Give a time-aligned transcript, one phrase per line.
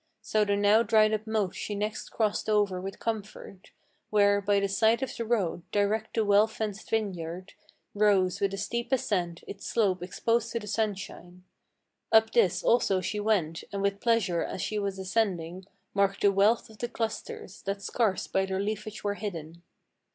[0.23, 3.69] So the now dried up moat she next crossed over with comfort,
[4.09, 7.53] Where, by the side of the road, direct the well fenced vineyard,
[7.93, 11.43] Rose with a steep ascent, its slope exposed to the sunshine.
[12.11, 16.71] Up this also she went, and with pleasure as she was ascending Marked the wealth
[16.71, 19.61] of the clusters, that scarce by their leafage were hidden.